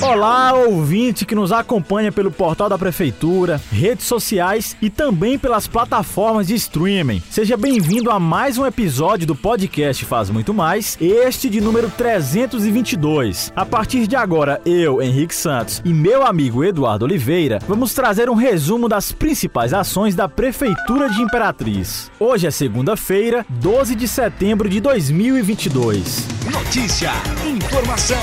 Olá, 0.00 0.54
ouvinte 0.54 1.26
que 1.26 1.34
nos 1.34 1.50
acompanha 1.50 2.12
pelo 2.12 2.30
portal 2.30 2.68
da 2.68 2.78
Prefeitura, 2.78 3.60
redes 3.70 4.06
sociais 4.06 4.76
e 4.80 4.88
também 4.88 5.36
pelas 5.36 5.66
plataformas 5.66 6.46
de 6.46 6.54
streaming. 6.54 7.20
Seja 7.28 7.56
bem-vindo 7.56 8.08
a 8.08 8.20
mais 8.20 8.56
um 8.58 8.64
episódio 8.64 9.26
do 9.26 9.34
podcast 9.34 10.04
Faz 10.04 10.30
Muito 10.30 10.54
Mais, 10.54 10.96
este 11.00 11.50
de 11.50 11.60
número 11.60 11.90
322. 11.90 13.52
A 13.56 13.66
partir 13.66 14.06
de 14.06 14.14
agora, 14.14 14.60
eu, 14.64 15.02
Henrique 15.02 15.34
Santos, 15.34 15.82
e 15.84 15.92
meu 15.92 16.24
amigo 16.24 16.62
Eduardo 16.62 17.04
Oliveira 17.04 17.58
vamos 17.66 17.92
trazer 17.92 18.30
um 18.30 18.34
resumo 18.34 18.88
das 18.88 19.10
principais 19.10 19.74
ações 19.74 20.14
da 20.14 20.28
Prefeitura 20.28 21.10
de 21.10 21.20
Imperatriz. 21.20 22.08
Hoje 22.20 22.46
é 22.46 22.52
segunda-feira, 22.52 23.44
12 23.48 23.96
de 23.96 24.06
setembro 24.06 24.68
de 24.68 24.80
2022. 24.80 26.24
Notícia, 26.52 27.10
informação. 27.44 28.16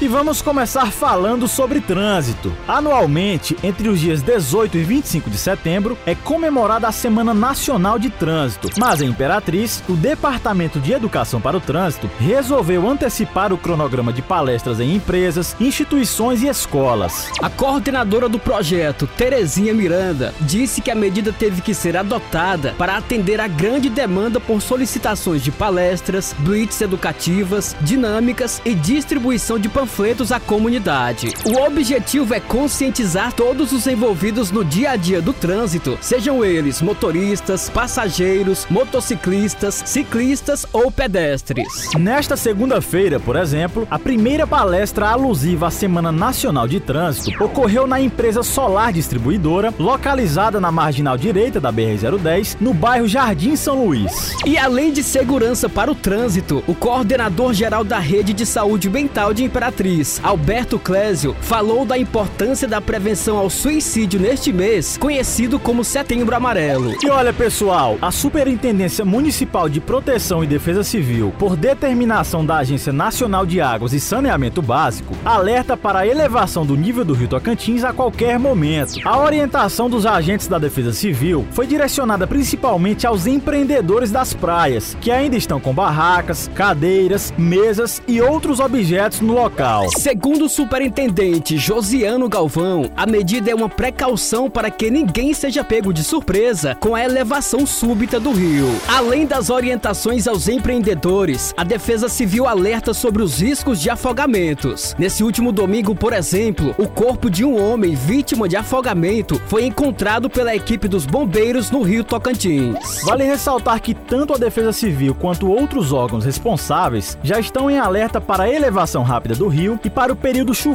E 0.00 0.08
vamos 0.08 0.40
começar 0.40 0.90
falando 0.90 1.17
sobre 1.48 1.80
trânsito. 1.80 2.52
Anualmente, 2.66 3.56
entre 3.62 3.88
os 3.88 3.98
dias 3.98 4.22
18 4.22 4.78
e 4.78 4.84
25 4.84 5.28
de 5.28 5.36
setembro, 5.36 5.98
é 6.06 6.14
comemorada 6.14 6.86
a 6.86 6.92
Semana 6.92 7.34
Nacional 7.34 7.98
de 7.98 8.08
Trânsito. 8.08 8.68
Mas 8.78 9.02
em 9.02 9.08
Imperatriz, 9.08 9.82
o 9.88 9.94
Departamento 9.94 10.78
de 10.78 10.92
Educação 10.92 11.40
para 11.40 11.56
o 11.56 11.60
Trânsito 11.60 12.08
resolveu 12.20 12.88
antecipar 12.88 13.52
o 13.52 13.58
cronograma 13.58 14.12
de 14.12 14.22
palestras 14.22 14.78
em 14.78 14.94
empresas, 14.94 15.56
instituições 15.60 16.42
e 16.42 16.46
escolas. 16.46 17.30
A 17.42 17.50
coordenadora 17.50 18.28
do 18.28 18.38
projeto, 18.38 19.08
Terezinha 19.16 19.74
Miranda, 19.74 20.32
disse 20.40 20.80
que 20.80 20.90
a 20.90 20.94
medida 20.94 21.32
teve 21.32 21.60
que 21.60 21.74
ser 21.74 21.96
adotada 21.96 22.74
para 22.78 22.96
atender 22.96 23.40
a 23.40 23.48
grande 23.48 23.88
demanda 23.88 24.38
por 24.38 24.62
solicitações 24.62 25.42
de 25.42 25.50
palestras, 25.50 26.34
blitz 26.38 26.80
educativas, 26.80 27.74
dinâmicas 27.80 28.62
e 28.64 28.74
distribuição 28.74 29.58
de 29.58 29.68
panfletos 29.68 30.30
à 30.30 30.38
comunidade. 30.38 31.07
O 31.46 31.66
objetivo 31.66 32.34
é 32.34 32.40
conscientizar 32.40 33.32
todos 33.32 33.72
os 33.72 33.86
envolvidos 33.86 34.50
no 34.50 34.62
dia 34.62 34.90
a 34.90 34.96
dia 34.96 35.22
do 35.22 35.32
trânsito, 35.32 35.96
sejam 36.02 36.44
eles 36.44 36.82
motoristas, 36.82 37.70
passageiros, 37.70 38.66
motociclistas, 38.68 39.82
ciclistas 39.86 40.66
ou 40.70 40.90
pedestres. 40.90 41.66
Nesta 41.98 42.36
segunda-feira, 42.36 43.18
por 43.18 43.36
exemplo, 43.36 43.88
a 43.90 43.98
primeira 43.98 44.46
palestra 44.46 45.08
alusiva 45.08 45.68
à 45.68 45.70
Semana 45.70 46.12
Nacional 46.12 46.68
de 46.68 46.78
Trânsito 46.78 47.42
ocorreu 47.42 47.86
na 47.86 47.98
empresa 47.98 48.42
Solar 48.42 48.92
Distribuidora, 48.92 49.72
localizada 49.78 50.60
na 50.60 50.70
marginal 50.70 51.16
direita 51.16 51.58
da 51.58 51.72
BR-010, 51.72 52.58
no 52.60 52.74
bairro 52.74 53.08
Jardim 53.08 53.56
São 53.56 53.86
Luís. 53.86 54.34
E 54.44 54.58
além 54.58 54.92
de 54.92 55.02
segurança 55.02 55.70
para 55.70 55.90
o 55.90 55.94
trânsito, 55.94 56.62
o 56.66 56.74
coordenador-geral 56.74 57.82
da 57.82 57.98
Rede 57.98 58.34
de 58.34 58.44
Saúde 58.44 58.90
Mental 58.90 59.32
de 59.32 59.44
Imperatriz, 59.44 60.20
Alberto 60.22 60.78
Clésio, 60.98 61.36
falou 61.40 61.84
da 61.84 61.96
importância 61.96 62.66
da 62.66 62.80
prevenção 62.80 63.38
ao 63.38 63.48
suicídio 63.48 64.18
neste 64.18 64.52
mês, 64.52 64.96
conhecido 64.98 65.56
como 65.56 65.84
Setembro 65.84 66.34
Amarelo. 66.34 66.92
E 67.00 67.08
olha, 67.08 67.32
pessoal, 67.32 67.96
a 68.02 68.10
Superintendência 68.10 69.04
Municipal 69.04 69.68
de 69.68 69.80
Proteção 69.80 70.42
e 70.42 70.46
Defesa 70.46 70.82
Civil, 70.82 71.32
por 71.38 71.56
determinação 71.56 72.44
da 72.44 72.56
Agência 72.56 72.92
Nacional 72.92 73.46
de 73.46 73.60
Águas 73.60 73.92
e 73.92 74.00
Saneamento 74.00 74.60
Básico, 74.60 75.14
alerta 75.24 75.76
para 75.76 76.00
a 76.00 76.06
elevação 76.06 76.66
do 76.66 76.76
nível 76.76 77.04
do 77.04 77.14
Rio 77.14 77.28
Tocantins 77.28 77.84
a 77.84 77.92
qualquer 77.92 78.36
momento. 78.36 78.98
A 79.04 79.20
orientação 79.20 79.88
dos 79.88 80.04
agentes 80.04 80.48
da 80.48 80.58
Defesa 80.58 80.92
Civil 80.92 81.46
foi 81.52 81.68
direcionada 81.68 82.26
principalmente 82.26 83.06
aos 83.06 83.24
empreendedores 83.24 84.10
das 84.10 84.34
praias, 84.34 84.96
que 85.00 85.12
ainda 85.12 85.36
estão 85.36 85.60
com 85.60 85.72
barracas, 85.72 86.50
cadeiras, 86.56 87.32
mesas 87.38 88.02
e 88.08 88.20
outros 88.20 88.58
objetos 88.58 89.20
no 89.20 89.34
local. 89.34 89.88
Segundo 89.90 90.46
o 90.46 90.48
superintendente 90.78 91.58
Josiano 91.58 92.28
Galvão, 92.28 92.88
a 92.96 93.04
medida 93.04 93.50
é 93.50 93.54
uma 93.54 93.68
precaução 93.68 94.48
para 94.48 94.70
que 94.70 94.88
ninguém 94.88 95.34
seja 95.34 95.64
pego 95.64 95.92
de 95.92 96.04
surpresa 96.04 96.76
com 96.76 96.94
a 96.94 97.02
elevação 97.02 97.66
súbita 97.66 98.20
do 98.20 98.30
rio. 98.30 98.68
Além 98.86 99.26
das 99.26 99.50
orientações 99.50 100.28
aos 100.28 100.46
empreendedores, 100.46 101.52
a 101.56 101.64
Defesa 101.64 102.08
Civil 102.08 102.46
alerta 102.46 102.94
sobre 102.94 103.24
os 103.24 103.40
riscos 103.40 103.80
de 103.80 103.90
afogamentos. 103.90 104.94
Nesse 104.96 105.24
último 105.24 105.50
domingo, 105.50 105.96
por 105.96 106.12
exemplo, 106.12 106.72
o 106.78 106.86
corpo 106.86 107.28
de 107.28 107.44
um 107.44 107.60
homem 107.60 107.96
vítima 107.96 108.48
de 108.48 108.56
afogamento 108.56 109.42
foi 109.48 109.64
encontrado 109.64 110.30
pela 110.30 110.54
equipe 110.54 110.86
dos 110.86 111.06
bombeiros 111.06 111.72
no 111.72 111.82
rio 111.82 112.04
Tocantins. 112.04 113.02
Vale 113.02 113.24
ressaltar 113.24 113.80
que 113.82 113.94
tanto 113.94 114.32
a 114.32 114.38
Defesa 114.38 114.72
Civil 114.72 115.12
quanto 115.12 115.50
outros 115.50 115.92
órgãos 115.92 116.24
responsáveis 116.24 117.18
já 117.20 117.40
estão 117.40 117.68
em 117.68 117.80
alerta 117.80 118.20
para 118.20 118.44
a 118.44 118.54
elevação 118.54 119.02
rápida 119.02 119.34
do 119.34 119.48
rio 119.48 119.76
e 119.84 119.90
para 119.90 120.12
o 120.12 120.16
período 120.16 120.54
chuvoso, 120.54 120.67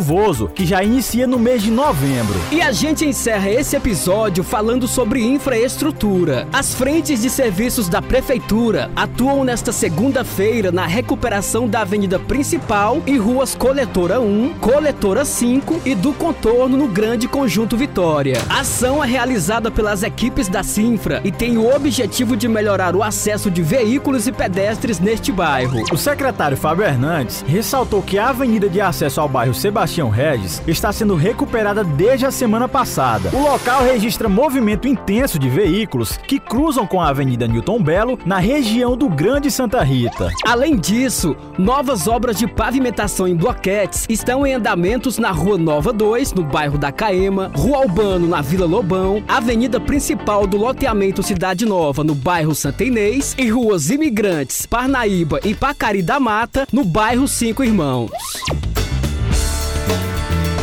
que 0.56 0.66
já 0.66 0.84
inicia 0.84 1.28
no 1.28 1.38
mês 1.38 1.62
de 1.62 1.72
novembro. 1.72 2.36
E 2.52 2.62
a 2.62 2.72
gente 2.72 3.06
encerra 3.06 3.50
esse 3.50 3.76
episódio 3.76 4.44
falando 4.44 4.88
sobre 4.88 5.24
infraestrutura. 5.24 6.48
As 6.52 6.74
frentes 6.74 7.22
de 7.22 7.30
serviços 7.30 7.88
da 7.88 8.02
Prefeitura 8.02 8.92
atuam 8.96 9.44
nesta 9.44 9.72
segunda-feira 9.72 10.72
na 10.72 10.86
recuperação 10.86 11.68
da 11.68 11.82
avenida 11.82 12.18
principal 12.20 13.02
e 13.06 13.18
ruas 13.18 13.56
Coletora 13.56 14.20
1, 14.20 14.56
Coletora 14.60 15.24
5 15.24 15.82
e 15.86 15.96
do 15.96 16.12
contorno 16.14 16.76
no 16.76 16.88
Grande 16.88 17.28
Conjunto 17.28 17.78
Vitória. 17.78 18.42
A 18.50 18.62
ação 18.62 19.04
é 19.04 19.08
realizada 19.08 19.70
pelas 19.70 20.04
equipes 20.04 20.48
da 20.48 20.64
Sinfra 20.64 21.22
e 21.24 21.32
tem 21.32 21.58
o 21.58 21.74
objetivo 21.74 22.36
de 22.36 22.48
melhorar 22.48 22.96
o 22.96 23.04
acesso 23.04 23.52
de 23.52 23.62
veículos 23.62 24.28
e 24.28 24.32
pedestres 24.32 25.00
neste 25.00 25.32
bairro. 25.32 25.84
O 25.92 25.98
secretário 25.98 26.58
Fábio 26.58 26.84
Hernandes 26.84 27.44
ressaltou 27.48 28.02
que 28.02 28.18
a 28.18 28.30
avenida 28.30 28.68
de 28.68 28.82
acesso 28.82 29.22
ao 29.22 29.30
bairro 29.30 29.54
Sebastião 29.54 29.83
Regis 29.84 30.62
está 30.66 30.94
sendo 30.94 31.14
recuperada 31.14 31.84
desde 31.84 32.26
a 32.26 32.32
semana 32.32 32.70
passada. 32.70 33.30
O 33.34 33.42
local 33.42 33.84
registra 33.84 34.30
movimento 34.30 34.88
intenso 34.88 35.38
de 35.38 35.50
veículos 35.50 36.16
que 36.16 36.40
cruzam 36.40 36.88
com 36.88 37.02
a 37.02 37.10
Avenida 37.10 37.48
Newton 37.48 37.84
Belo 37.84 38.18
na 38.26 38.38
região 38.38 38.96
do 38.96 39.10
Grande 39.10 39.52
Santa 39.52 39.84
Rita. 39.84 40.32
Além 40.46 40.78
disso, 40.78 41.36
novas 41.58 42.08
obras 42.08 42.38
de 42.38 42.48
pavimentação 42.48 43.28
em 43.28 43.36
bloquetes 43.36 44.06
estão 44.08 44.48
em 44.48 44.54
andamentos 44.54 45.18
na 45.18 45.32
Rua 45.32 45.58
Nova 45.58 45.92
2, 45.92 46.32
no 46.32 46.44
bairro 46.44 46.78
da 46.78 46.92
Caema, 46.92 47.52
Rua 47.54 47.80
Albano, 47.80 48.28
na 48.28 48.42
Vila 48.42 48.66
Lobão, 48.66 49.22
Avenida 49.28 49.82
Principal 49.82 50.48
do 50.48 50.56
Loteamento 50.56 51.22
Cidade 51.22 51.66
Nova, 51.66 52.04
no 52.04 52.16
bairro 52.16 52.56
Santa 52.56 52.86
Inês, 52.86 53.36
e 53.38 53.50
ruas 53.50 53.90
Imigrantes, 53.90 54.66
Parnaíba 54.66 55.42
e 55.44 55.54
Pacari 55.54 56.02
da 56.02 56.20
Mata, 56.22 56.66
no 56.72 56.86
bairro 56.86 57.28
Cinco 57.28 57.64
Irmãos. 57.64 58.12